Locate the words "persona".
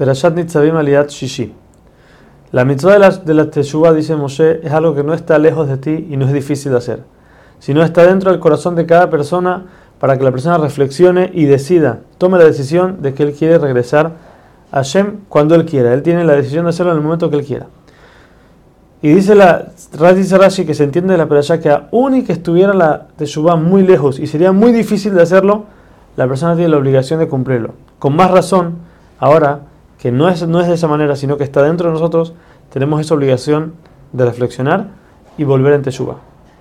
9.10-9.66, 10.30-10.56, 26.26-26.54